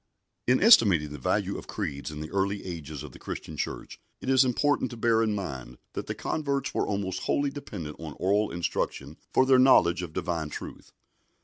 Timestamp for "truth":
10.49-10.91